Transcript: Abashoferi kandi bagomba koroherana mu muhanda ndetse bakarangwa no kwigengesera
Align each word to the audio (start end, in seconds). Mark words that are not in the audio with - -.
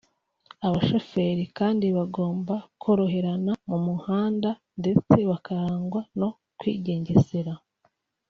Abashoferi 0.67 1.43
kandi 1.57 1.85
bagomba 1.97 2.55
koroherana 2.83 3.53
mu 3.69 3.77
muhanda 3.87 4.49
ndetse 4.79 5.15
bakarangwa 5.31 6.01
no 6.19 6.29
kwigengesera 6.59 7.53